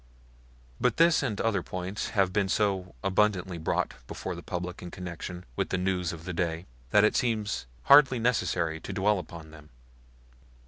But 0.79 0.97
this 0.97 1.21
and 1.21 1.39
other 1.39 1.61
points 1.61 2.09
have 2.17 2.33
been 2.33 2.49
so 2.49 2.95
abundantly 3.03 3.59
brought 3.59 3.93
before 4.07 4.33
the 4.33 4.41
public 4.41 4.81
in 4.81 4.89
connection 4.89 5.45
with 5.55 5.69
the 5.69 5.77
news 5.77 6.11
of 6.11 6.25
the 6.25 6.33
day 6.33 6.65
that 6.89 7.03
it 7.03 7.15
seemed 7.15 7.65
hardly 7.83 8.17
necessary 8.17 8.79
to 8.79 8.93
dwell 8.93 9.19
upon 9.19 9.51
them. 9.51 9.69